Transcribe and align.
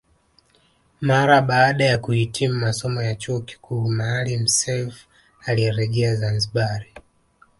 Mara 1.01 1.41
baada 1.41 1.85
ya 1.85 1.97
kuhitimu 1.97 2.59
masomo 2.59 3.01
ya 3.03 3.15
chuo 3.15 3.39
kikuu 3.39 3.87
Maalim 3.91 4.47
Self 4.47 5.05
alirejea 5.45 6.15
Zanzibari 6.15 6.93